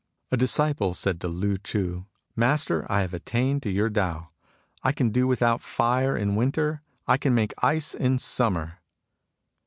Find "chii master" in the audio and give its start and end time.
1.59-2.91